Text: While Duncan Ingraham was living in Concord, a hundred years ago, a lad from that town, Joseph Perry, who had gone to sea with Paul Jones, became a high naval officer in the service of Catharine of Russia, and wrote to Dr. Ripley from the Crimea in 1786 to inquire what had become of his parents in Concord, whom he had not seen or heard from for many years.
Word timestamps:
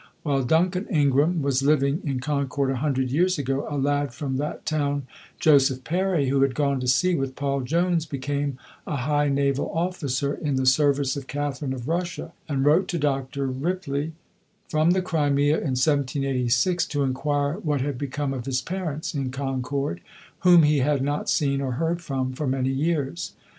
While 0.23 0.41
Duncan 0.41 0.87
Ingraham 0.89 1.43
was 1.43 1.61
living 1.61 2.01
in 2.03 2.19
Concord, 2.21 2.71
a 2.71 2.77
hundred 2.77 3.11
years 3.11 3.37
ago, 3.37 3.67
a 3.69 3.77
lad 3.77 4.15
from 4.15 4.37
that 4.37 4.65
town, 4.65 5.05
Joseph 5.39 5.83
Perry, 5.83 6.29
who 6.29 6.41
had 6.41 6.55
gone 6.55 6.79
to 6.79 6.87
sea 6.87 7.13
with 7.13 7.35
Paul 7.35 7.61
Jones, 7.61 8.07
became 8.07 8.57
a 8.87 8.95
high 8.95 9.29
naval 9.29 9.71
officer 9.71 10.33
in 10.33 10.55
the 10.55 10.65
service 10.65 11.15
of 11.15 11.27
Catharine 11.27 11.71
of 11.71 11.87
Russia, 11.87 12.33
and 12.49 12.65
wrote 12.65 12.87
to 12.87 12.97
Dr. 12.97 13.45
Ripley 13.45 14.13
from 14.69 14.89
the 14.89 15.03
Crimea 15.03 15.57
in 15.57 15.77
1786 15.77 16.87
to 16.87 17.03
inquire 17.03 17.57
what 17.59 17.81
had 17.81 17.99
become 17.99 18.33
of 18.33 18.47
his 18.47 18.59
parents 18.63 19.13
in 19.13 19.29
Concord, 19.29 20.01
whom 20.39 20.63
he 20.63 20.79
had 20.79 21.03
not 21.03 21.29
seen 21.29 21.61
or 21.61 21.73
heard 21.73 22.01
from 22.01 22.33
for 22.33 22.47
many 22.47 22.69
years. 22.71 23.33